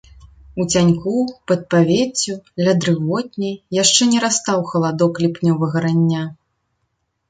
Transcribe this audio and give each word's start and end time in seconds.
У 0.61 0.65
цяньку, 0.75 1.13
пад 1.51 1.61
павеццю, 1.73 2.33
ля 2.63 2.73
дрывотні, 2.87 3.51
яшчэ 3.83 4.11
не 4.17 4.27
растаў 4.27 4.59
халадок 4.75 5.13
ліпнёвага 5.29 5.77
рання. 5.89 6.23